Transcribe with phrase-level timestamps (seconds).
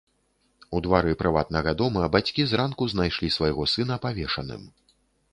[0.77, 4.65] У двары прыватнага дома бацькі зранку знайшлі свайго сына павешаным.